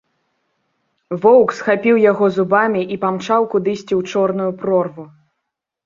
Воўк 1.25 1.53
схапіў 1.59 2.01
яго 2.11 2.25
зубамі 2.39 2.81
і 2.97 2.99
памчаў 3.07 3.41
кудысьці 3.55 3.89
ў 3.99 4.13
чорную 4.13 4.51
прорву. 4.65 5.03